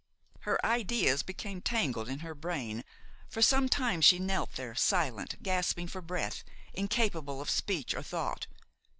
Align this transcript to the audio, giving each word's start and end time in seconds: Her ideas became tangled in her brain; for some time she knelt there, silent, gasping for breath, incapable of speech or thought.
Her 0.39 0.57
ideas 0.65 1.21
became 1.21 1.61
tangled 1.61 2.09
in 2.09 2.21
her 2.25 2.33
brain; 2.33 2.83
for 3.29 3.39
some 3.43 3.69
time 3.69 4.01
she 4.01 4.17
knelt 4.17 4.53
there, 4.53 4.73
silent, 4.73 5.43
gasping 5.43 5.87
for 5.87 6.01
breath, 6.01 6.43
incapable 6.73 7.39
of 7.39 7.51
speech 7.51 7.93
or 7.93 8.01
thought. 8.01 8.47